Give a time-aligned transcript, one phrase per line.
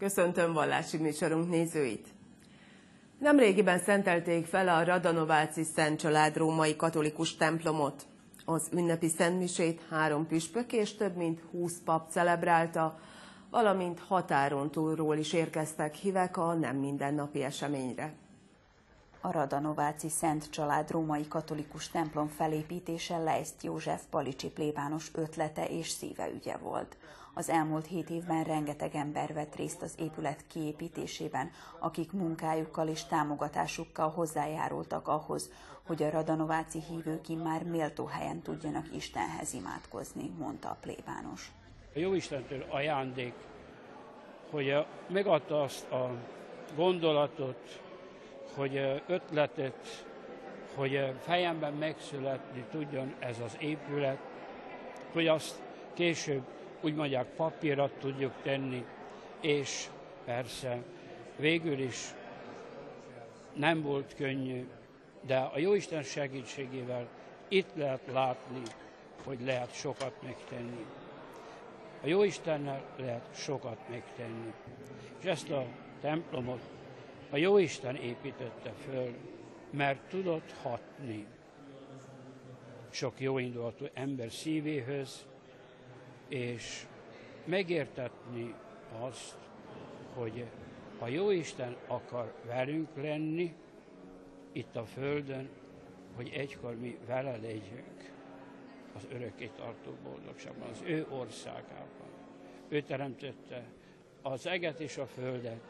[0.00, 2.08] Köszöntöm vallási műsorunk nézőit!
[3.18, 8.06] Nemrégiben szentelték fel a Radanováci Szent Család római katolikus templomot.
[8.44, 12.98] Az ünnepi szentmisét három püspök és több mint 20 pap celebrálta,
[13.50, 18.12] valamint határon túlról is érkeztek hívek a nem mindennapi eseményre.
[19.22, 26.56] A Radanováci Szent Család római katolikus templom felépítése Leiszt József Palicsi plébános ötlete és szíveügye
[26.56, 26.96] volt.
[27.34, 34.10] Az elmúlt hét évben rengeteg ember vett részt az épület kiépítésében, akik munkájukkal és támogatásukkal
[34.10, 35.50] hozzájárultak ahhoz,
[35.86, 41.52] hogy a radanováci hívők már méltó helyen tudjanak Istenhez imádkozni, mondta a plébános.
[41.94, 43.34] A jó Istentől ajándék,
[44.50, 46.10] hogy megadta azt a
[46.76, 47.89] gondolatot,
[48.54, 50.06] hogy ötletet,
[50.74, 54.18] hogy fejemben megszületni tudjon ez az épület,
[55.12, 55.62] hogy azt
[55.94, 56.42] később
[56.80, 58.84] úgy mondják papírra tudjuk tenni,
[59.40, 59.86] és
[60.24, 60.82] persze
[61.36, 62.14] végül is
[63.52, 64.68] nem volt könnyű,
[65.20, 67.08] de a Jóisten segítségével
[67.48, 68.62] itt lehet látni,
[69.24, 70.86] hogy lehet sokat megtenni.
[72.02, 74.52] A Jóistennel lehet sokat megtenni.
[75.18, 75.64] És ezt a
[76.00, 76.60] templomot
[77.30, 79.14] a Jóisten építette föl,
[79.70, 81.26] mert tudott hatni
[82.90, 85.26] sok jóindulatú ember szívéhöz,
[86.28, 86.86] és
[87.44, 88.54] megértetni
[89.00, 89.38] azt,
[90.14, 90.44] hogy
[90.98, 93.54] ha jó Isten akar velünk lenni
[94.52, 95.48] itt a Földön,
[96.16, 98.12] hogy egykor mi vele legyünk
[98.96, 102.08] az örökké tartó boldogságban, az ő országában.
[102.68, 103.64] Ő teremtette
[104.22, 105.60] az eget és a földet,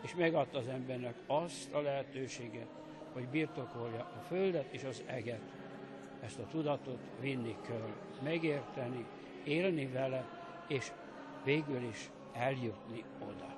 [0.00, 2.68] és megadta az embernek azt a lehetőséget,
[3.12, 5.40] hogy birtokolja a földet és az eget.
[6.20, 7.88] Ezt a tudatot vinni kell,
[8.22, 9.06] megérteni,
[9.44, 10.24] élni vele,
[10.66, 10.92] és
[11.44, 13.56] végül is eljutni oda.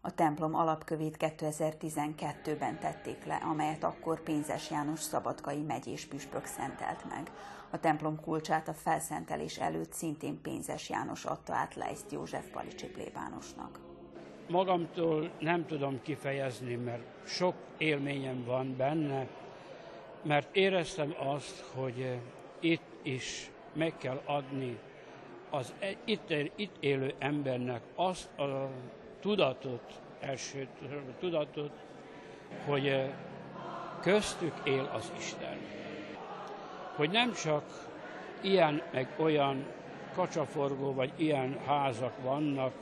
[0.00, 7.30] A templom alapkövét 2012-ben tették le, amelyet akkor Pénzes János Szabadkai megyés püspök szentelt meg.
[7.70, 13.93] A templom kulcsát a felszentelés előtt szintén Pénzes János adta át Leiszt József Palicsi plébánosnak.
[14.48, 19.26] Magamtól nem tudom kifejezni, mert sok élményem van benne,
[20.22, 22.18] mert éreztem azt, hogy
[22.60, 24.78] itt is meg kell adni
[25.50, 28.70] az e- itt, itt élő embernek azt a
[29.20, 30.68] tudatot, első
[31.18, 31.70] tudatot,
[32.66, 33.10] hogy eh,
[34.00, 35.56] köztük él az Isten.
[36.96, 37.64] Hogy nem csak
[38.40, 39.64] ilyen meg olyan
[40.14, 42.72] kacsaforgó vagy ilyen házak vannak,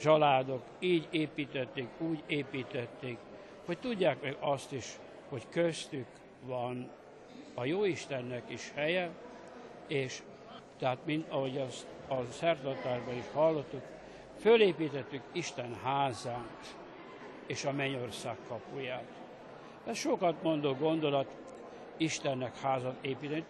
[0.00, 3.18] családok így építették, úgy építették,
[3.64, 4.98] hogy tudják meg azt is,
[5.28, 6.06] hogy köztük
[6.42, 6.90] van
[7.54, 9.10] a Jóistennek is helye,
[9.86, 10.22] és
[10.78, 13.82] tehát, mint ahogy azt a szertartásban is hallottuk,
[14.38, 16.76] fölépítettük Isten házát
[17.46, 19.12] és a mennyország kapuját.
[19.86, 21.36] Ez sokat mondó gondolat,
[21.96, 23.44] Istennek házat építeni.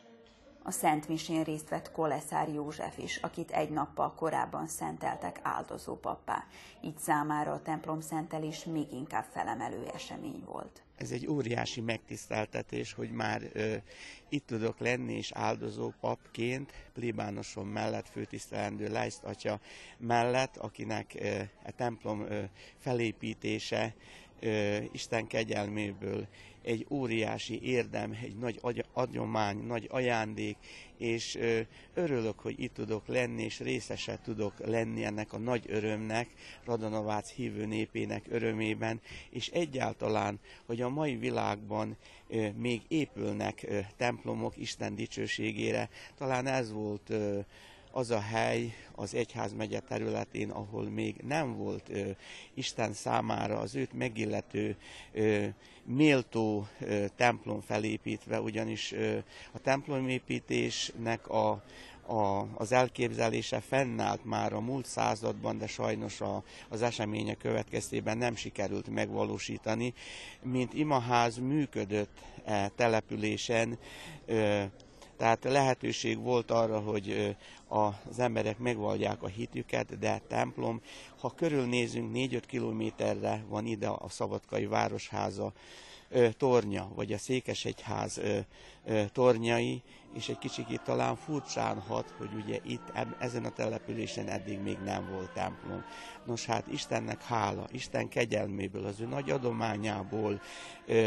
[0.67, 6.45] A Szent Misén részt vett Koleszár József is, akit egy nappal korábban szenteltek áldozó pappá.
[6.81, 10.83] Így számára a templom szentelés még inkább felemelő esemény volt.
[10.97, 13.75] Ez egy óriási megtiszteltetés, hogy már ö,
[14.29, 19.61] itt tudok lenni, és áldozó papként, plébánosom mellett, főtisztelendő Leiszt atya
[19.99, 22.43] mellett, akinek ö, a templom ö,
[22.77, 23.95] felépítése
[24.93, 26.27] Isten kegyelméből
[26.67, 30.57] egy óriási érdem, egy nagy agyomány, nagy ajándék,
[30.99, 31.39] és
[31.95, 36.29] örülök, hogy itt tudok lenni, és részese tudok lenni ennek a nagy örömnek,
[36.65, 41.97] Radonovác hívő népének örömében, és egyáltalán, hogy a mai világban
[42.57, 45.89] még épülnek templomok Isten dicsőségére,
[46.19, 47.13] talán ez volt
[47.97, 52.11] az a hely az egyházmegye területén, ahol még nem volt ö,
[52.55, 54.77] Isten számára az őt megillető
[55.13, 55.47] ö,
[55.85, 59.17] méltó ö, templom felépítve, ugyanis ö,
[59.53, 61.63] a templomépítésnek a,
[62.07, 68.37] a, az elképzelése fennállt már a múlt században, de sajnos a, az események következtében nem
[68.37, 69.95] sikerült megvalósítani.
[70.43, 73.79] Mint imaház működött e településen,
[74.27, 74.63] ö,
[75.17, 77.37] tehát lehetőség volt arra, hogy
[77.69, 80.81] az emberek megvallják a hitüket, de templom,
[81.21, 85.53] ha körülnézünk 4-5 kilométerre van ide a Szabadkai Városháza
[86.37, 88.21] tornya, vagy a Székesegyház
[89.13, 89.83] tornyai,
[90.15, 95.09] és egy kicsit talán furcsán hat, hogy ugye itt ezen a településen eddig még nem
[95.11, 95.85] volt templom.
[96.27, 100.41] Nos hát Istennek hála, Isten kegyelméből, az ő nagy adományából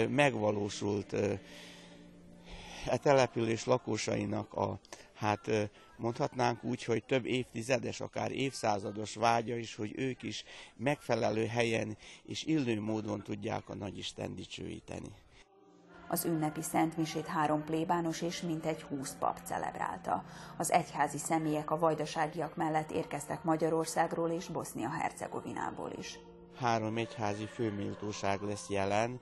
[0.10, 1.16] megvalósult
[2.86, 4.80] e település lakósainak a
[5.14, 5.50] hát
[5.98, 10.44] mondhatnánk úgy, hogy több évtizedes, akár évszázados vágya is, hogy ők is
[10.76, 15.12] megfelelő helyen és illő módon tudják a nagyisten dicsőíteni.
[16.12, 20.24] Az ünnepi szentmisét három plébános és mintegy húsz pap celebrálta.
[20.58, 26.20] Az egyházi személyek a vajdaságiak mellett érkeztek Magyarországról és Bosznia-Hercegovinából is.
[26.58, 29.20] Három egyházi főméltóság lesz jelen,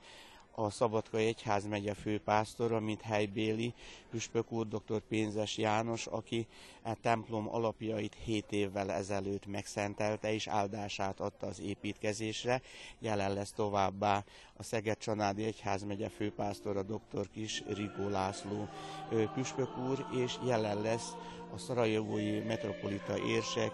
[0.59, 3.74] a Szabadkai Egyház megye főpásztora, mint helybéli
[4.09, 5.00] püspök úr dr.
[5.07, 6.48] Pénzes János, aki
[6.83, 12.62] a e templom alapjait 7 évvel ezelőtt megszentelte és áldását adta az építkezésre.
[13.00, 14.24] Jelen lesz továbbá
[14.57, 17.30] a Szeged Csanádi Egyház megye főpásztora dr.
[17.33, 18.68] Kis Rigó László
[19.33, 21.12] püspök úr, és jelen lesz
[21.54, 23.71] a szarajevói metropolita érsek,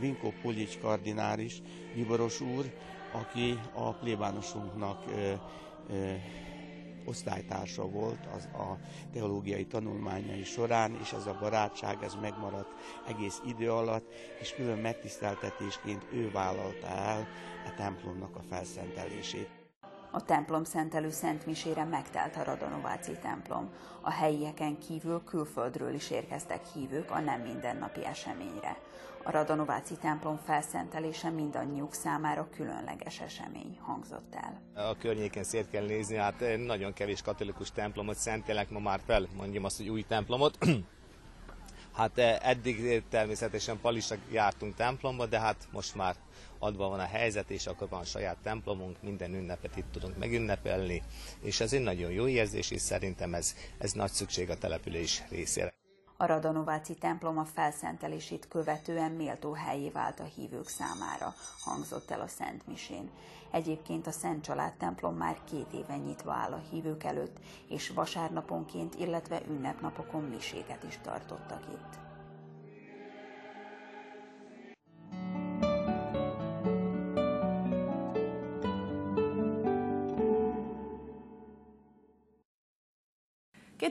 [0.00, 1.62] Vinko Pulics kardinális,
[1.94, 2.72] Nyiboros úr,
[3.20, 5.32] aki a plébánosunknak ö,
[5.90, 6.14] ö,
[7.06, 8.78] osztálytársa volt az a
[9.12, 12.70] teológiai tanulmányai során, és ez a barátság ez megmaradt
[13.08, 17.26] egész idő alatt, és külön megtiszteltetésként ő vállalta el
[17.66, 19.48] a templomnak a felszentelését.
[20.10, 23.70] A templom szentelő szentmisére megtelt a Radonováci templom.
[24.00, 28.76] A helyieken kívül külföldről is érkeztek hívők a nem mindennapi eseményre.
[29.26, 34.62] A Radonováci templom felszentelése mindannyiuk számára különleges esemény hangzott el.
[34.88, 39.64] A környéken szét kell nézni, hát nagyon kevés katolikus templomot szentelek ma már fel, mondjam
[39.64, 40.58] azt, hogy új templomot.
[41.96, 46.14] Hát eddig természetesen palisak jártunk templomba, de hát most már
[46.58, 51.02] adva van a helyzet, és akkor van saját templomunk, minden ünnepet itt tudunk megünnepelni,
[51.40, 55.75] és ez egy nagyon jó érzés, és szerintem ez, ez nagy szükség a település részére.
[56.18, 62.26] A Radonováci templom a felszentelését követően méltó helyé vált a hívők számára, hangzott el a
[62.26, 63.10] Szent Misén.
[63.50, 67.36] Egyébként a Szent Család templom már két éve nyitva áll a hívők előtt,
[67.68, 72.05] és vasárnaponként, illetve ünnepnapokon miséget is tartottak itt.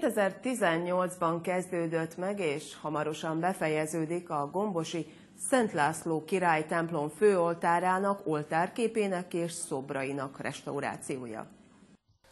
[0.02, 5.06] 2018-ban kezdődött meg, és hamarosan befejeződik a Gombosi
[5.50, 11.48] Szent László király templom főoltárának, oltárképének és szobrainak restaurációja.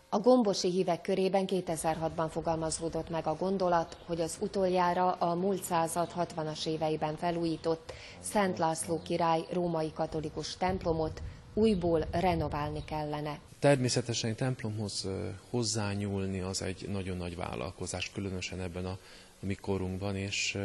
[0.09, 6.11] A gombosi hívek körében 2006-ban fogalmazódott meg a gondolat, hogy az utoljára a múlt század
[6.17, 11.21] 60-as éveiben felújított Szent László király római katolikus templomot
[11.53, 13.39] újból renoválni kellene.
[13.63, 15.07] Természetesen egy templomhoz
[15.49, 18.97] hozzányúlni az egy nagyon nagy vállalkozás, különösen ebben a
[19.39, 20.57] mi korunkban, és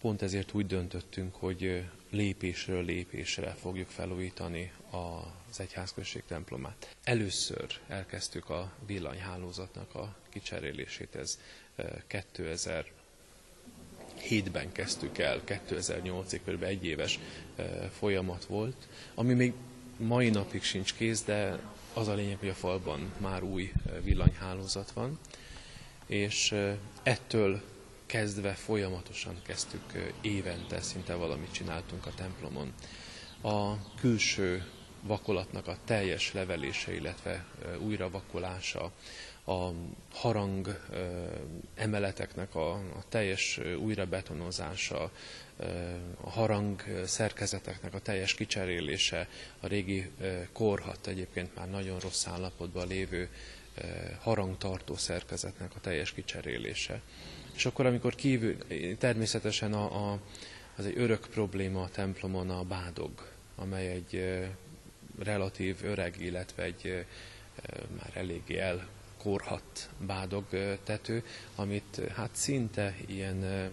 [0.00, 6.96] pont ezért úgy döntöttünk, hogy lépésről lépésre fogjuk felújítani az egyházközség templomát.
[7.04, 11.38] Először elkezdtük a villanyhálózatnak a kicserélését, ez
[12.08, 16.62] 2007-ben kezdtük el, 2008-ig kb.
[16.62, 17.18] egy éves
[17.98, 19.52] folyamat volt, ami még
[19.96, 21.60] mai napig sincs kész, de
[21.94, 23.72] az a lényeg, hogy a falban már új
[24.02, 25.18] villanyhálózat van,
[26.06, 26.54] és
[27.02, 27.62] ettől
[28.06, 32.72] kezdve folyamatosan kezdtük évente, szinte valamit csináltunk a templomon.
[33.42, 34.66] A külső
[35.02, 37.44] vakolatnak a teljes levelése, illetve
[37.78, 38.92] újra vakolása,
[39.44, 39.70] a
[40.12, 40.80] harang
[41.74, 45.10] emeleteknek a, a teljes újrabetonozása,
[46.20, 49.28] a harang szerkezeteknek a teljes kicserélése,
[49.60, 50.10] a régi
[50.52, 53.28] korhat egyébként már nagyon rossz állapotban lévő
[54.20, 57.00] harangtartó szerkezetnek a teljes kicserélése.
[57.54, 58.56] És akkor, amikor kívül,
[58.98, 60.18] természetesen a, a,
[60.76, 63.10] az egy örök probléma a templomon a bádog,
[63.56, 64.42] amely egy
[65.18, 67.04] relatív öreg, illetve egy
[67.96, 68.58] már eléggé
[69.22, 70.44] elkorhat bádog
[70.84, 71.24] tető,
[71.54, 73.70] amit hát szinte ilyen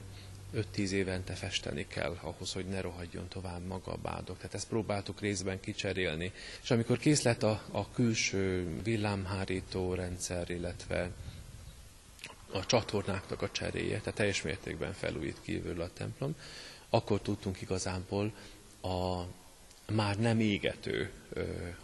[0.75, 4.37] 5-10 évente festeni kell ahhoz, hogy ne rohadjon tovább maga a bádog.
[4.37, 6.31] Tehát ezt próbáltuk részben kicserélni.
[6.61, 11.11] És amikor kész lett a, a külső villámhárító rendszer, illetve
[12.51, 16.35] a csatornáknak a cseréje, tehát teljes mértékben felújít kívül a templom,
[16.89, 18.33] akkor tudtunk igazából
[18.81, 19.21] a
[19.91, 21.11] már nem égető,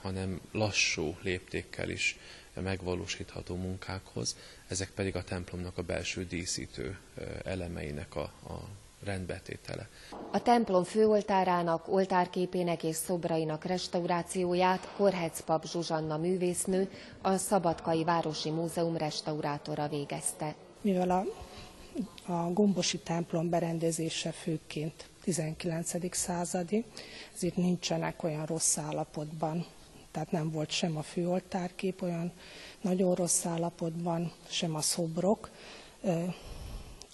[0.01, 2.17] hanem lassú léptékkel is
[2.61, 4.35] megvalósítható munkákhoz,
[4.67, 6.97] ezek pedig a templomnak a belső díszítő
[7.43, 8.67] elemeinek a, a
[9.03, 9.87] rendbetétele.
[10.31, 16.89] A templom főoltárának, oltárképének és szobrainak restaurációját Korhec pap Zsuzsanna művésznő,
[17.21, 20.55] a Szabadkai Városi Múzeum restaurátora végezte.
[20.81, 21.25] Mivel a,
[22.33, 26.15] a gombosi templom berendezése főként 19.
[26.15, 26.85] századi,
[27.35, 29.65] ezért nincsenek olyan rossz állapotban
[30.15, 32.31] tehát nem volt sem a főoltárkép olyan
[32.81, 35.49] nagyon rossz állapotban, sem a szobrok.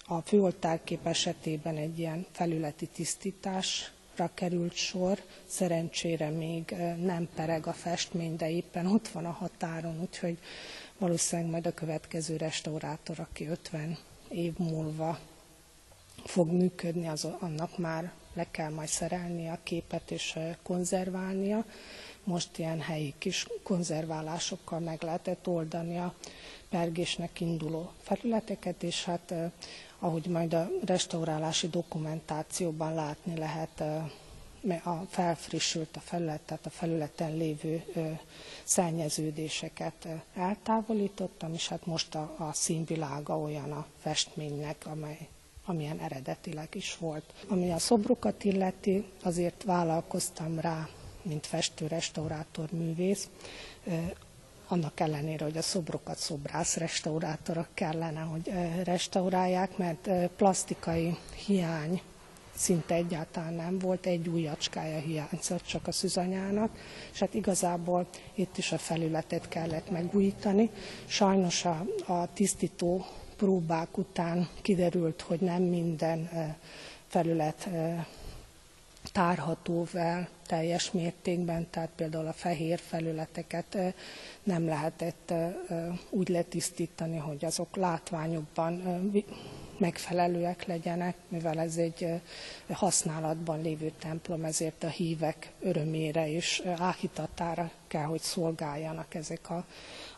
[0.06, 5.22] A főoltárkép esetében egy ilyen felületi tisztításra került sor.
[5.46, 10.38] Szerencsére még nem pereg a festmény, de éppen ott van a határon, úgyhogy
[10.98, 15.18] valószínűleg majd a következő restaurátor, aki 50 év múlva
[16.24, 21.64] fog működni, az annak már le kell majd szerelni a képet és konzerválnia.
[22.24, 26.14] Most ilyen helyi kis konzerválásokkal meg lehetett oldani a
[26.68, 29.34] pergésnek induló felületeket, és hát
[29.98, 33.80] ahogy majd a restaurálási dokumentációban látni lehet,
[34.84, 37.84] a felfrissült a felület, tehát a felületen lévő
[38.64, 45.28] szennyeződéseket eltávolítottam, és hát most a, a színvilága olyan a festménynek, amely
[45.64, 47.32] amilyen eredetileg is volt.
[47.48, 50.88] Ami a szobrokat illeti, azért vállalkoztam rá,
[51.22, 53.28] mint festő, restaurátor, művész,
[54.68, 58.52] annak ellenére, hogy a szobrokat szobrász restaurátorok kellene, hogy
[58.84, 62.02] restaurálják, mert plastikai hiány
[62.54, 66.70] szinte egyáltalán nem volt, egy újacskája hiányzott csak a szüzanyának,
[67.12, 70.70] és hát igazából itt is a felületet kellett megújítani.
[71.06, 76.28] Sajnos a, a tisztító próbák után kiderült, hogy nem minden
[77.06, 77.68] felület
[79.12, 83.78] tárható fel teljes mértékben, tehát például a fehér felületeket
[84.42, 85.32] nem lehetett
[86.10, 88.82] úgy letisztítani, hogy azok látványokban
[89.78, 92.06] megfelelőek legyenek, mivel ez egy
[92.72, 99.64] használatban lévő templom, ezért a hívek örömére és áhítatára kell, hogy szolgáljanak ezek a,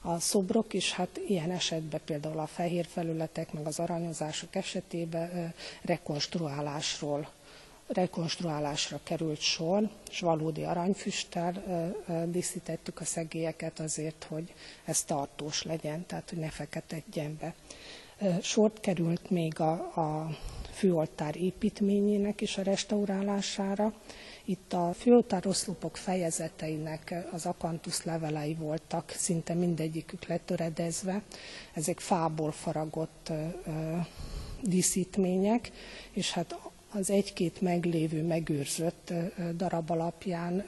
[0.02, 7.28] a szobrok, és hát ilyen esetben például a fehér felületek, meg az aranyozások esetében rekonstruálásról
[7.86, 11.62] rekonstruálásra került sor, és valódi aranyfüsttel
[12.26, 17.54] díszítettük a szegélyeket azért, hogy ez tartós legyen, tehát hogy ne feketedjen be.
[18.42, 20.36] Sort került még a, a
[20.72, 23.92] főoltár építményének is a restaurálására.
[24.44, 31.22] Itt a főoltár oszlopok fejezeteinek az akantusz levelei voltak, szinte mindegyikük letöredezve.
[31.72, 33.32] Ezek fából faragott
[34.62, 35.70] díszítmények,
[36.12, 36.56] és hát
[36.94, 39.12] az egy-két meglévő, megőrzött
[39.56, 40.64] darab alapján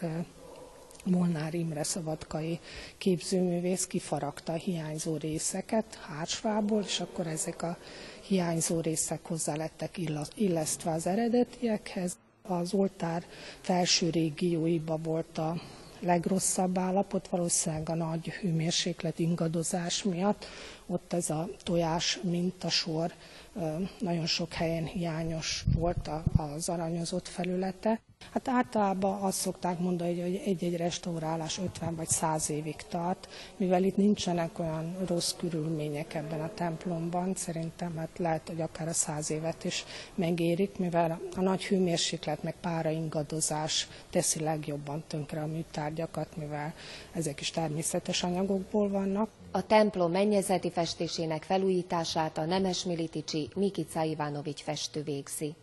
[1.04, 2.58] Molnár Imre szabadkai
[2.98, 7.78] képzőművész kifaragta a hiányzó részeket hársfából, és akkor ezek a
[8.26, 9.98] hiányzó részek hozzá lettek
[10.34, 12.16] illesztve az eredetiekhez.
[12.42, 13.24] Az oltár
[13.60, 15.60] felső régióiba volt a
[16.00, 20.44] legrosszabb állapot, valószínűleg a nagy hőmérséklet ingadozás miatt.
[20.86, 23.12] Ott ez a tojás mintasor
[23.98, 28.00] nagyon sok helyen hiányos volt az aranyozott felülete.
[28.32, 33.96] Hát általában azt szokták mondani, hogy egy-egy restaurálás 50 vagy 100 évig tart, mivel itt
[33.96, 39.64] nincsenek olyan rossz körülmények ebben a templomban, szerintem hát lehet, hogy akár a 100 évet
[39.64, 39.84] is
[40.14, 46.74] megérik, mivel a nagy hőmérséklet meg pára ingadozás teszi legjobban tönkre a műtárgyakat, mivel
[47.12, 49.28] ezek is természetes anyagokból vannak.
[49.50, 55.54] A templom mennyezeti festésének felújítását a Nemes Militicsi Mikica Ivanovics festő végzi.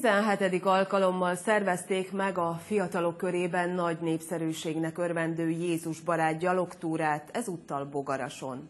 [0.00, 0.64] 17.
[0.64, 8.68] alkalommal szervezték meg a fiatalok körében nagy népszerűségnek örvendő Jézus barát gyalogtúrát, ezúttal Bogarason.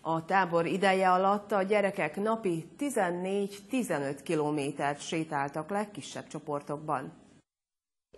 [0.00, 7.12] A tábor ideje alatt a gyerekek napi 14-15 kilométert sétáltak legkisebb csoportokban.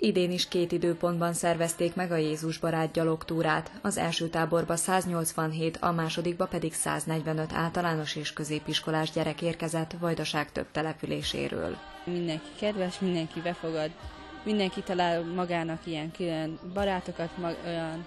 [0.02, 3.70] Idén is két időpontban szervezték meg a Jézus barát gyalogtúrát.
[3.82, 10.70] Az első táborba 187, a másodikba pedig 145 általános és középiskolás gyerek érkezett Vajdaság több
[10.70, 11.76] településéről.
[12.04, 13.90] Mindenki kedves, mindenki befogad,
[14.44, 17.30] mindenki talál magának ilyen külön barátokat,
[17.66, 18.06] olyan,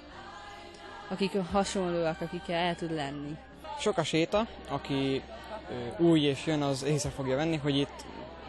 [1.10, 3.38] akik hasonlóak, akikkel el tud lenni.
[3.80, 5.22] Sok a séta, aki
[5.98, 8.06] új és jön, az észre fogja venni, hogy itt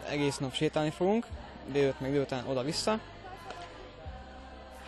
[0.08, 1.26] egész nap sétálni fogunk,
[1.72, 2.98] délőtt meg délután oda-vissza.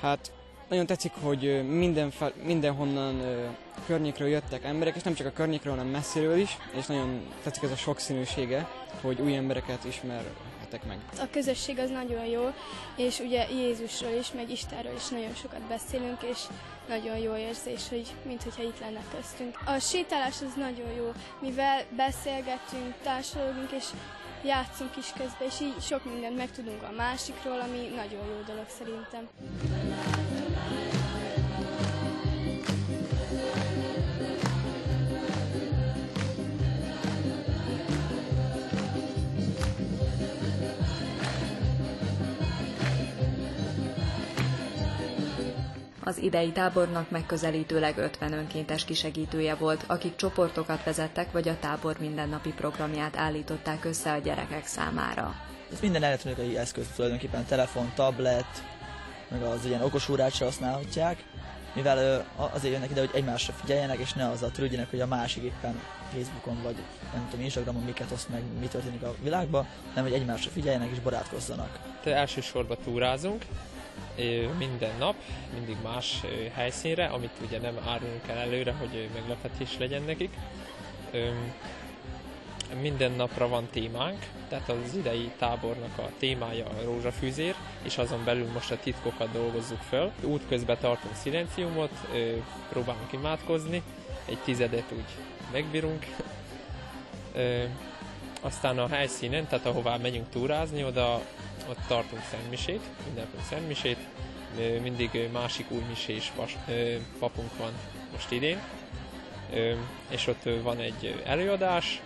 [0.00, 0.32] Hát
[0.68, 3.20] nagyon tetszik, hogy minden fel, mindenhonnan
[3.86, 7.70] környékről jöttek emberek, és nem csak a környékről, hanem messziről is, és nagyon tetszik ez
[7.70, 8.68] a sokszínűsége,
[9.00, 9.84] hogy új embereket
[10.76, 11.26] ismerhetek meg.
[11.28, 12.52] A közösség az nagyon jó,
[12.96, 16.38] és ugye Jézusról is, meg Istenről is nagyon sokat beszélünk, és
[16.88, 19.58] nagyon jó érzés, hogy mintha itt lenne köztünk.
[19.64, 23.84] A sétálás az nagyon jó, mivel beszélgetünk, társadalunk, és
[24.44, 29.28] játszunk is közben, és így sok mindent megtudunk a másikról, ami nagyon jó dolog szerintem.
[46.08, 52.50] Az idei tábornak megközelítőleg 50 önkéntes kisegítője volt, akik csoportokat vezettek, vagy a tábor mindennapi
[52.50, 55.34] programját állították össze a gyerekek számára.
[55.72, 58.64] Ez minden elektronikai eszköz tulajdonképpen telefon, tablet,
[59.28, 61.24] meg az ilyen okos órácsra használhatják,
[61.74, 65.80] mivel azért jönnek ide, hogy egymásra figyeljenek, és ne azzal törődjenek, hogy a másik éppen
[66.12, 66.76] Facebookon vagy
[67.12, 71.00] nem tudom, Instagramon miket oszt meg, mi történik a világban, hanem hogy egymásra figyeljenek és
[71.00, 71.78] barátkozzanak.
[72.02, 73.44] Te elsősorban túrázunk,
[74.58, 75.14] minden nap,
[75.54, 76.20] mindig más
[76.52, 80.36] helyszínre, amit ugye nem árulunk el előre, hogy meglepetés legyen nekik.
[82.80, 88.52] Minden napra van témánk, tehát az idei tábornak a témája a rózsafűzér, és azon belül
[88.52, 90.12] most a titkokat dolgozzuk föl.
[90.22, 91.90] Útközben tartunk szilenciumot,
[92.68, 93.82] próbálunk imádkozni,
[94.24, 95.04] egy tizedet úgy
[95.52, 96.06] megbírunk.
[98.40, 101.20] Aztán a helyszínen, tehát ahová megyünk túrázni, oda
[101.68, 103.98] ott tartunk szentmisét, mindenkor szentmisét,
[104.82, 106.32] mindig másik új misés
[107.18, 107.72] papunk van
[108.12, 108.58] most idén,
[110.08, 112.00] és ott van egy előadás,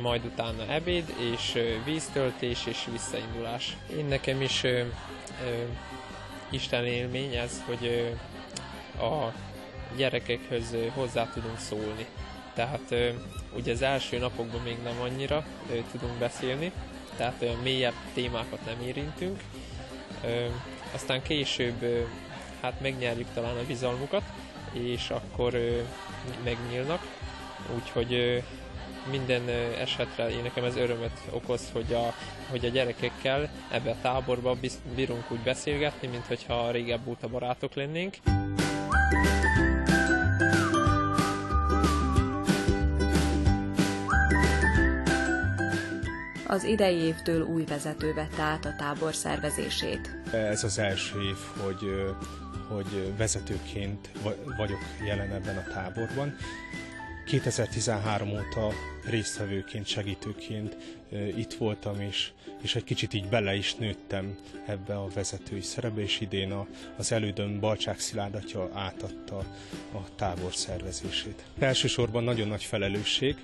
[0.00, 3.76] majd utána ebéd, és víztöltés, és visszaindulás.
[3.96, 4.84] Én nekem is ö, ö,
[6.50, 9.32] Isten élmény ez, hogy ö, a
[9.96, 12.06] gyerekekhez hozzá tudunk szólni.
[12.54, 13.10] Tehát ö,
[13.56, 16.72] ugye az első napokban még nem annyira ö, tudunk beszélni,
[17.18, 19.40] tehát mélyebb témákat nem érintünk.
[20.94, 22.08] Aztán később
[22.60, 24.22] hát megnyerjük talán a bizalmukat,
[24.72, 25.58] és akkor
[26.44, 27.00] megnyílnak.
[27.74, 28.42] Úgyhogy
[29.10, 29.48] minden
[29.80, 32.14] esetre én nekem ez örömet okoz, hogy a,
[32.50, 34.56] hogy a gyerekekkel ebbe a táborba
[34.94, 38.16] bírunk úgy beszélgetni, mint hogyha régebb óta barátok lennénk.
[46.50, 50.16] Az idei évtől új vezető vette át a tábor szervezését.
[50.32, 52.14] Ez az első év, hogy,
[52.68, 54.10] hogy vezetőként
[54.56, 56.36] vagyok jelen ebben a táborban.
[57.26, 58.72] 2013 óta
[59.04, 60.76] résztvevőként, segítőként
[61.36, 62.30] itt voltam, és,
[62.62, 67.12] és egy kicsit így bele is nőttem ebbe a vezetői szerepbe, és idén a, az
[67.12, 69.36] elődöm Balcsák Szilárd atya átadta
[69.92, 71.44] a tábor szervezését.
[71.58, 73.36] Elsősorban nagyon nagy felelősség,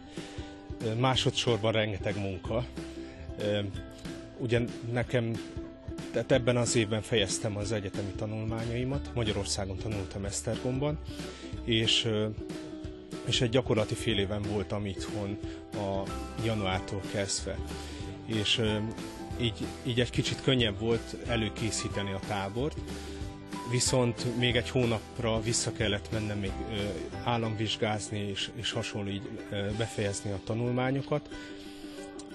[0.98, 2.64] másodszorban rengeteg munka.
[4.38, 4.60] Ugye
[4.92, 5.32] nekem
[6.12, 10.98] tehát ebben az évben fejeztem az egyetemi tanulmányaimat, Magyarországon tanultam Esztergomban,
[11.64, 12.08] és
[13.24, 15.38] és egy gyakorlati fél éven voltam itthon
[15.72, 16.02] a
[16.44, 17.58] januártól kezdve.
[18.26, 18.60] És
[19.40, 22.76] így, így egy kicsit könnyebb volt előkészíteni a tábort,
[23.70, 26.52] viszont még egy hónapra vissza kellett mennem még
[27.24, 29.28] államvizsgázni és, és hasonló így
[29.78, 31.28] befejezni a tanulmányokat,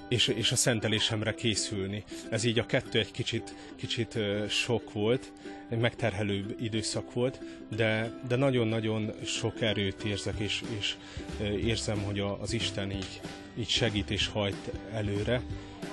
[0.09, 2.03] és, és a szentelésemre készülni.
[2.29, 4.17] Ez így a kettő egy kicsit, kicsit
[4.49, 5.31] sok volt,
[5.69, 7.39] egy megterhelő időszak volt,
[7.75, 10.95] de, de nagyon-nagyon sok erőt érzek, és, és
[11.41, 13.21] érzem, hogy az Isten így,
[13.57, 15.41] így segít és hajt előre.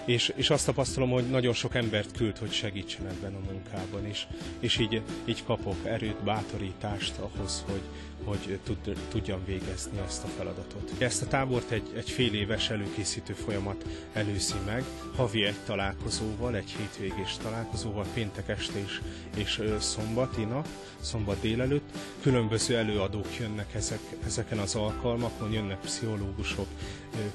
[0.07, 4.27] És, és azt tapasztalom, hogy nagyon sok embert küld, hogy segítsen ebben a munkában, és,
[4.61, 7.83] és így, így kapok erőt, bátorítást ahhoz, hogy,
[8.25, 10.92] hogy tud, tudjam végezni ezt a feladatot.
[10.99, 14.85] Ezt a tábort egy, egy fél éves előkészítő folyamat előzi meg,
[15.16, 19.01] havi egy találkozóval, egy hétvégés találkozóval, péntek este és,
[19.37, 20.69] és szombati nap,
[21.01, 21.90] szombat délelőtt.
[22.21, 26.69] Különböző előadók jönnek ezek, ezeken az alkalmakon, jönnek pszichológusok,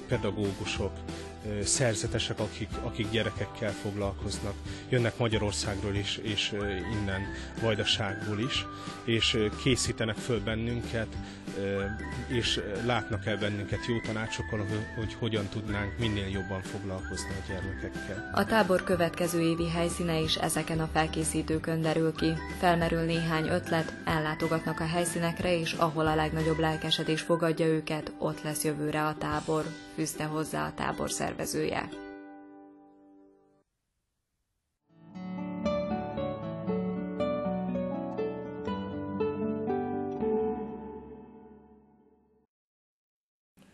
[0.07, 0.91] pedagógusok,
[1.63, 4.53] szerzetesek, akik, akik gyerekekkel foglalkoznak.
[4.89, 6.51] Jönnek Magyarországról is, és
[6.91, 7.21] innen
[7.61, 8.65] Vajdaságból is,
[9.05, 11.07] és készítenek föl bennünket,
[12.27, 18.29] és látnak el bennünket jó tanácsokkal, hogy hogyan tudnánk minél jobban foglalkozni a gyermekekkel.
[18.33, 22.33] A tábor következő évi helyszíne is ezeken a felkészítőkön derül ki.
[22.59, 28.63] Felmerül néhány ötlet, ellátogatnak a helyszínekre, és ahol a legnagyobb lelkesedés fogadja őket, ott lesz
[28.63, 31.89] jövőre a tábor, fűzte hozzá a tábor szervezője.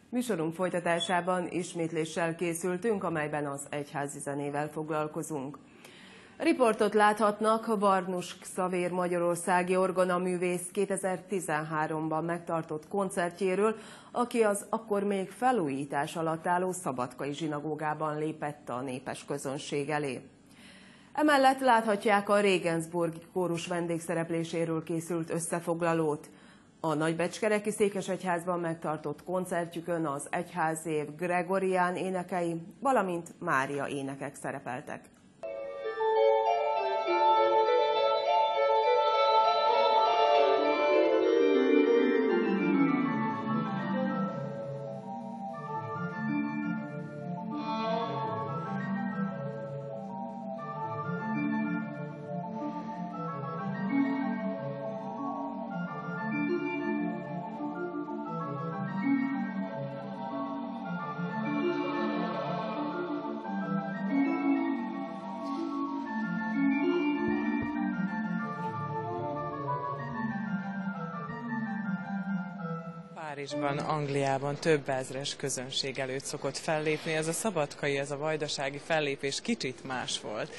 [0.09, 5.57] Műsorunk folytatásában ismétléssel készültünk, amelyben az egyházi zenével foglalkozunk.
[6.37, 13.75] Riportot láthatnak Barnus Xavér Magyarországi orgonaművész 2013-ban megtartott koncertjéről,
[14.11, 20.21] aki az akkor még felújítás alatt álló Szabadkai zsinagógában lépett a népes közönség elé.
[21.13, 26.29] Emellett láthatják a Regensburgi kórus vendégszerepléséről készült összefoglalót.
[26.79, 35.15] A Nagybecskereki Székesegyházban megtartott koncertjükön az egyházév Gregorián énekei, valamint Mária énekek szerepeltek.
[73.47, 77.13] Párizsban, Angliában több ezres közönség előtt szokott fellépni.
[77.13, 80.53] Ez a szabadkai, ez a vajdasági fellépés kicsit más volt.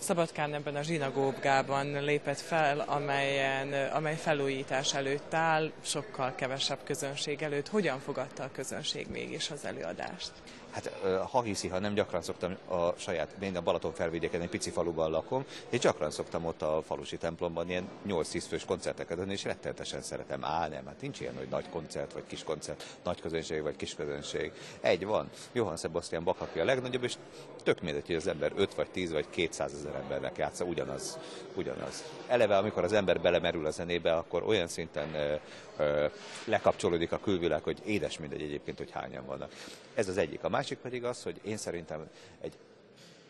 [0.00, 7.68] Szabadkán ebben a zsinagógában lépett fel, amelyen, amely felújítás előtt áll, sokkal kevesebb közönség előtt.
[7.68, 10.32] Hogyan fogadta a közönség mégis az előadást?
[10.70, 10.92] Hát
[11.30, 15.10] ha hiszi, ha nem gyakran szoktam a saját, én a Balaton felvidéken egy pici faluban
[15.10, 20.02] lakom, és gyakran szoktam ott a falusi templomban ilyen 8-10 fős koncerteket adni, és rettenetesen
[20.02, 20.44] szeretem.
[20.44, 23.94] Á, nem, hát nincs ilyen, hogy nagy koncert, vagy kis koncert, nagy közönség, vagy kis
[23.94, 24.52] közönség.
[24.80, 27.14] Egy van, Johann Sebastian Bach, aki a legnagyobb, és
[27.62, 31.18] tök mindegy, hogy az ember 5 vagy 10 vagy 200 ezer embernek játsza, ugyanaz,
[31.54, 32.04] ugyanaz.
[32.26, 35.34] Eleve, amikor az ember belemerül a zenébe, akkor olyan szinten ö,
[35.76, 36.06] ö,
[36.44, 39.52] lekapcsolódik a külvilág, hogy édes mindegy egyébként, hogy hányan vannak.
[39.94, 40.44] Ez az egyik.
[40.44, 42.08] A másik pedig az, hogy én szerintem
[42.40, 42.52] egy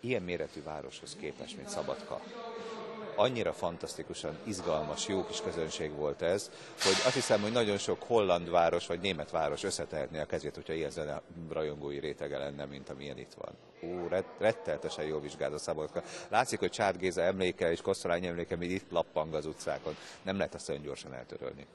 [0.00, 2.20] ilyen méretű városhoz képest, mint Szabadka,
[3.16, 6.50] annyira fantasztikusan izgalmas, jó kis közönség volt ez,
[6.82, 10.72] hogy azt hiszem, hogy nagyon sok holland város vagy német város összetehetné a kezét, hogyha
[10.72, 11.20] ilyen zene
[11.50, 13.52] rajongói rétege lenne, mint amilyen itt van.
[13.82, 16.02] Ó, retteltesen jól vizsgált a Szabadka.
[16.28, 19.96] Látszik, hogy Csád Géza emléke és Kosztolány emléke még itt lappang az utcákon.
[20.22, 21.66] Nem lehet azt olyan gyorsan eltörölni.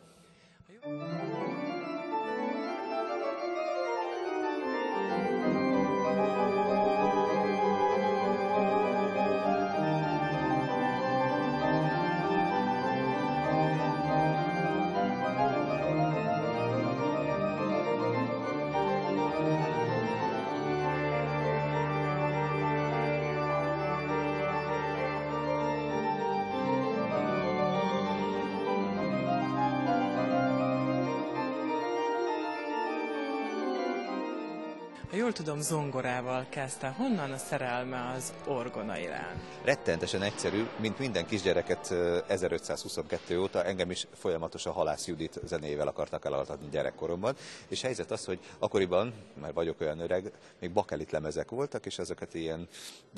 [35.09, 36.87] Ha jól tudom, zongorával kezdte.
[36.87, 39.43] Honnan a szerelme az orgona iránt?
[39.63, 41.91] Rettenetesen egyszerű, mint minden kisgyereket
[42.27, 47.35] 1522 óta, engem is folyamatosan Halász Judit zenével akartak elaltatni gyerekkoromban,
[47.67, 52.33] és helyzet az, hogy akkoriban, mert vagyok olyan öreg, még bakelit lemezek voltak, és ezeket
[52.33, 52.67] ilyen,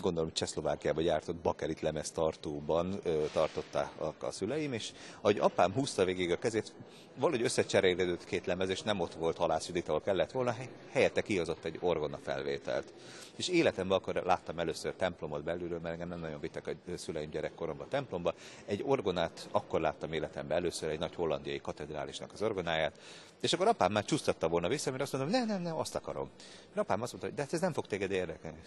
[0.01, 2.99] gondolom Csehszlovákiában gyártott bakelit lemez tartóban
[3.33, 6.73] tartották a szüleim, és ahogy apám húzta végig a kezét,
[7.19, 10.55] valahogy összecserélődött két lemez, és nem ott volt Halász Judit, ahol kellett volna,
[10.91, 12.93] helyette kihozott egy orgona felvételt.
[13.35, 17.89] És életemben akkor láttam először templomot belülről, mert engem nem nagyon vittek a szüleim gyerekkoromban
[17.89, 18.33] templomba.
[18.65, 22.99] Egy orgonát akkor láttam életemben először, egy nagy hollandiai katedrálisnak az orgonáját,
[23.41, 26.29] és akkor apám már csúsztatta volna vissza, mert azt mondom, nem, nem, nem, azt akarom.
[26.67, 28.59] Mert apám azt mondta, de hát ez nem fog téged érdekelni.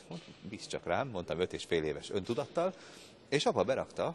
[0.42, 2.74] Bíz csak rám, mondtam öt és fél éves öntudattal,
[3.28, 4.14] és apa berakta,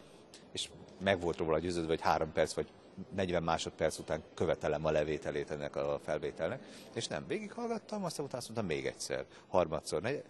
[0.52, 2.68] és meg volt róla győződve, hogy három perc vagy
[3.16, 8.50] 40 másodperc után követelem a levételét ennek a felvételnek, és nem, végighallgattam, aztán utána azt
[8.50, 10.24] mondtam még egyszer, harmadszor, negy...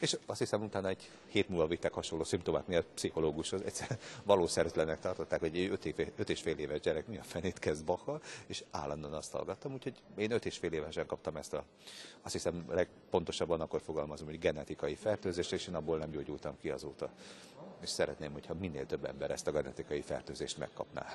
[0.00, 5.40] és azt hiszem utána egy hét múlva vittek hasonló szimptomák miatt pszichológushoz, egyszer valószerűtlenek tartották,
[5.40, 8.64] hogy egy öt, év, öt és fél éves gyerek mi a fenét kezd Bacha, és
[8.70, 11.64] állandóan azt hallgattam, úgyhogy én öt és fél évesen kaptam ezt a,
[12.22, 17.10] azt hiszem legpontosabban akkor fogalmazom, hogy genetikai fertőzést, és én abból nem gyógyultam ki azóta.
[17.80, 21.06] És szeretném, hogyha minél több ember ezt a genetikai fertőzést megkapná.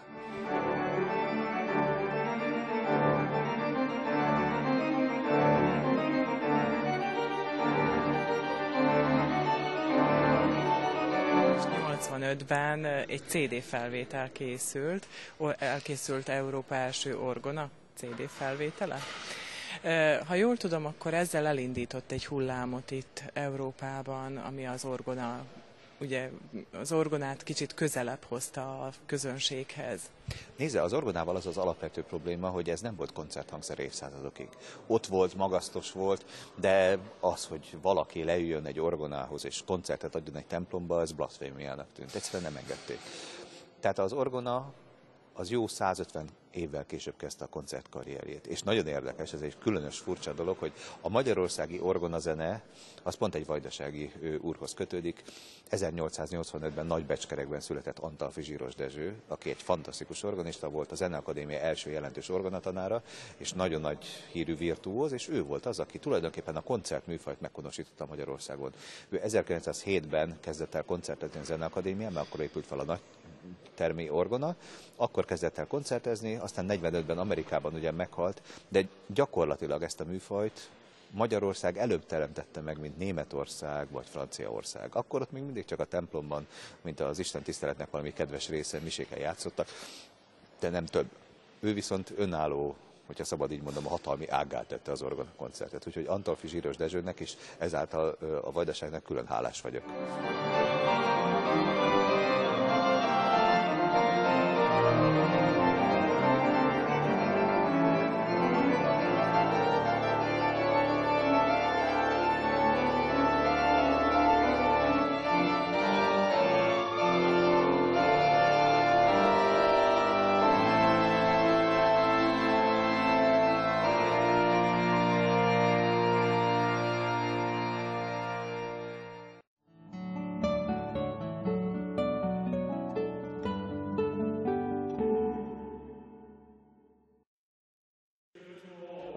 [12.12, 15.08] 85-ben egy CD felvétel készült,
[15.58, 19.00] elkészült Európa első orgona CD felvétele.
[20.28, 25.46] Ha jól tudom, akkor ezzel elindított egy hullámot itt Európában, ami az orgona
[26.00, 26.30] ugye
[26.72, 30.02] az orgonát kicsit közelebb hozta a közönséghez.
[30.58, 34.48] Nézze, az orgonával az az alapvető probléma, hogy ez nem volt koncerthangszer évszázadokig.
[34.88, 36.26] Ott volt, magasztos volt,
[36.56, 42.16] de az, hogy valaki leüljön egy orgonához és koncertet adjon egy templomba, ez blasfémiának tűnt.
[42.16, 43.00] Egyszerűen nem engedték.
[43.80, 44.74] Tehát az orgona
[45.34, 48.48] az jó 150 évvel később kezdte a koncertkarrierjét.
[48.48, 52.62] És nagyon érdekes, ez egy különös furcsa dolog, hogy a magyarországi orgonazene,
[53.04, 55.24] az pont egy vajdasági úrhoz kötődik.
[55.72, 62.30] 1885-ben Nagybecskerekben született Antalfi Zsíros Dezső, aki egy fantasztikus organista volt, a Zeneakadémia első jelentős
[62.30, 63.04] orgonatanára,
[63.38, 68.72] és nagyon nagy hírű virtuóz, és ő volt az, aki tulajdonképpen a koncertműfajt meghonosította Magyarországon.
[69.10, 73.00] Ő 1907-ben kezdett el koncertezni a Zeneakadémián, mert akkor épült fel a nagy
[73.76, 74.56] termi orgona,
[74.96, 80.70] akkor kezdett el koncertezni, aztán 45-ben Amerikában ugye meghalt, de gyakorlatilag ezt a műfajt
[81.10, 84.90] Magyarország előbb teremtette meg, mint Németország vagy Franciaország.
[84.96, 86.48] Akkor ott még mindig csak a templomban,
[86.82, 89.68] mint az Isten tiszteletnek valami kedves része, miséken játszottak,
[90.60, 91.06] de nem több.
[91.60, 92.76] Ő viszont önálló
[93.06, 95.88] hogyha szabad így mondom, a hatalmi ágát tette az orgona koncertet.
[95.88, 99.84] Úgyhogy Antalfi Zsíros Dezsőnek is ezáltal a Vajdaságnak külön hálás vagyok.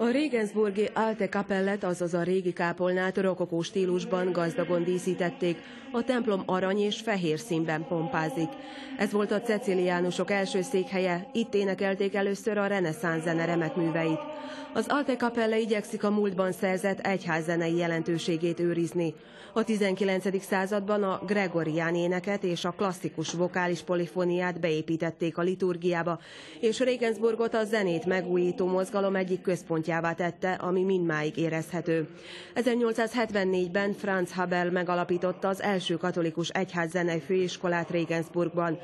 [0.06, 5.58] A Regensburgi Alte Kapellet, azaz a régi kápolnát rokokó stílusban gazdagon díszítették,
[5.92, 8.48] a templom arany és fehér színben pompázik.
[8.98, 14.20] Ez volt a ceciliánusok első székhelye, itt énekelték először a reneszánsz zene remek műveit.
[14.74, 19.14] Az Alte Kapelle igyekszik a múltban szerzett egyházzenei jelentőségét őrizni.
[19.52, 20.44] A 19.
[20.44, 26.20] században a gregorián éneket és a klasszikus vokális polifóniát beépítették a liturgiába,
[26.60, 29.40] és Regensburgot a zenét megújító mozgalom egyik
[30.00, 32.08] központjává tette, ami mindmáig érezhető.
[32.54, 38.78] 1874-ben Franz Habel megalapította az első katolikus egyházzenei főiskolát Regensburgban.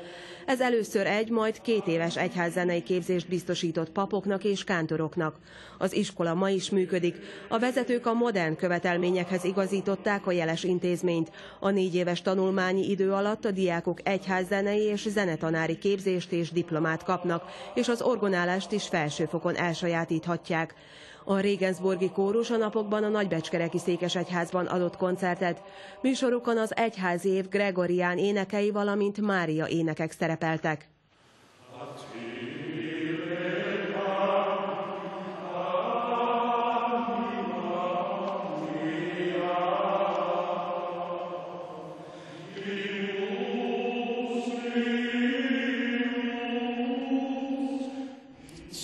[0.45, 5.35] Ez először egy, majd két éves egyházzenei képzést biztosított papoknak és kántoroknak.
[5.77, 7.15] Az iskola ma is működik.
[7.49, 11.31] A vezetők a modern követelményekhez igazították a jeles intézményt.
[11.59, 17.43] A négy éves tanulmányi idő alatt a diákok egyházzenei és zenetanári képzést és diplomát kapnak,
[17.73, 20.75] és az orgonálást is felsőfokon elsajátíthatják.
[21.23, 25.61] A Regensburgi kórus a napokban a Nagybecskereki Székesegyházban adott koncertet.
[26.01, 30.87] Műsorukon az egyházi év Gregorián énekei, valamint Mária énekek szerepeltek.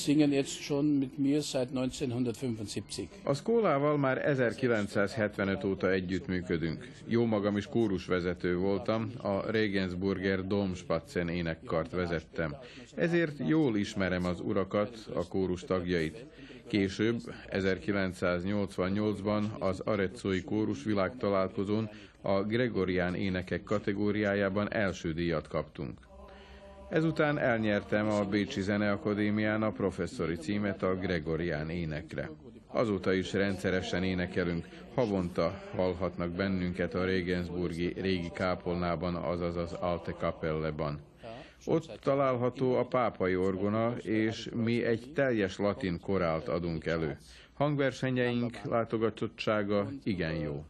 [0.09, 3.07] Singen jetzt schon mit mir seit 1975.
[3.23, 6.87] A Skólával már 1975 óta együttműködünk.
[7.05, 12.55] Jó magam is kórusvezető voltam, a Regensburger Domspatzen énekkart vezettem.
[12.95, 16.25] Ezért jól ismerem az urakat, a kórus tagjait.
[16.67, 17.19] Később,
[17.49, 21.89] 1988-ban az Areccói Kórus világtalálkozón
[22.21, 26.08] a Gregorián énekek kategóriájában első díjat kaptunk.
[26.89, 32.29] Ezután elnyertem a Bécsi Zeneakadémián a professzori címet a Gregorián énekre.
[32.67, 40.99] Azóta is rendszeresen énekelünk, havonta hallhatnak bennünket a Regensburgi régi kápolnában, azaz az Alte Kapelleban.
[41.65, 47.17] Ott található a pápai orgona, és mi egy teljes latin korált adunk elő.
[47.53, 50.65] Hangversenyeink látogatottsága igen jó.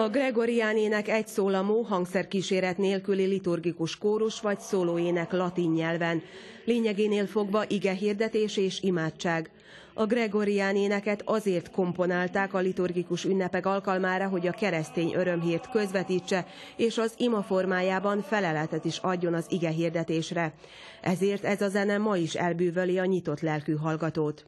[0.00, 6.22] A Gregorián ének egy szólamú, hangszerkíséret nélküli liturgikus kórus vagy szólóének latin nyelven.
[6.64, 9.50] Lényegénél fogva ige hirdetés és imádság.
[9.94, 16.98] A Gregorián éneket azért komponálták a liturgikus ünnepek alkalmára, hogy a keresztény örömhírt közvetítse, és
[16.98, 20.54] az ima formájában feleletet is adjon az ige hirdetésre.
[21.00, 24.44] Ezért ez a zene ma is elbűvöli a nyitott lelkű hallgatót.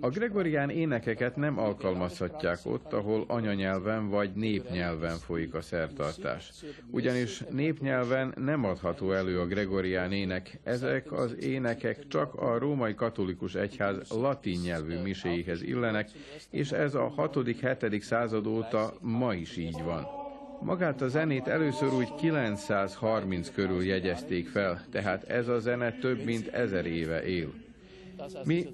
[0.00, 6.52] A gregorián énekeket nem alkalmazhatják ott, ahol anyanyelven vagy népnyelven folyik a szertartás.
[6.90, 13.54] Ugyanis népnyelven nem adható elő a gregorián ének, ezek az énekek csak a római katolikus
[13.54, 16.10] egyház latin nyelvű miséihez illenek,
[16.50, 18.00] és ez a 6.-7.
[18.00, 20.06] század óta ma is így van.
[20.60, 26.48] Magát a zenét először úgy 930 körül jegyezték fel, tehát ez a zene több mint
[26.48, 27.63] ezer éve él.
[28.44, 28.66] Mi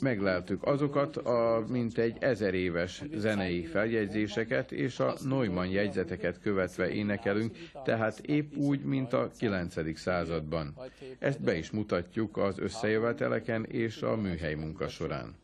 [0.00, 8.18] megleltük azokat a mintegy ezer éves zenei feljegyzéseket, és a Neumann jegyzeteket követve énekelünk, tehát
[8.18, 9.98] épp úgy, mint a 9.
[9.98, 10.74] században.
[11.18, 15.34] Ezt be is mutatjuk az összejöveteleken és a műhely munka során.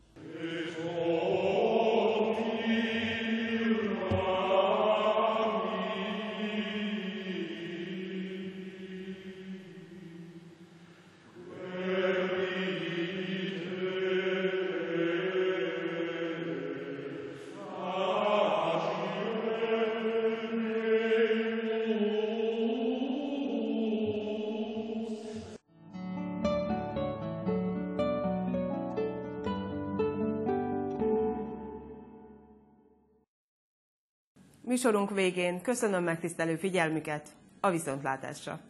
[34.85, 37.29] Műsorunk végén köszönöm megtisztelő figyelmüket,
[37.61, 38.61] a viszontlátásra!